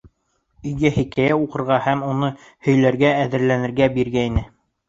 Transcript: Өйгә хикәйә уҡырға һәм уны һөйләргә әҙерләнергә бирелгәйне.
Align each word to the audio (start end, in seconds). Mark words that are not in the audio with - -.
Өйгә 0.69 0.89
хикәйә 0.95 1.35
уҡырға 1.41 1.77
һәм 1.89 2.03
уны 2.13 2.31
һөйләргә 2.69 3.15
әҙерләнергә 3.27 3.93
бирелгәйне. 4.01 4.49